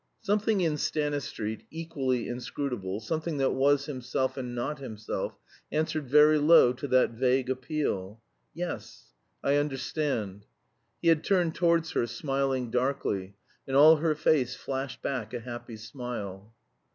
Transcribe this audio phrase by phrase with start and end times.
[0.19, 5.35] Something in Stanistreet, equally inscrutable, something that was himself and not himself,
[5.71, 8.19] answered very low to that vague appeal.
[8.51, 9.11] "Yes,
[9.43, 10.47] I understand."
[11.03, 13.35] He had turned towards her, smiling darkly,
[13.67, 16.51] and all her face flashed back a happy smile.